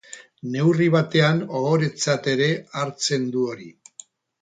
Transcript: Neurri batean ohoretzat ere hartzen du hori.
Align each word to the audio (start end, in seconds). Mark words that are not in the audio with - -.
Neurri 0.55 0.87
batean 0.95 1.43
ohoretzat 1.61 2.33
ere 2.35 2.51
hartzen 2.83 3.33
du 3.37 3.49
hori. 3.53 3.73